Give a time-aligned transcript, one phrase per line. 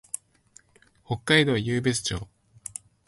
[1.05, 2.27] 北海道湧別町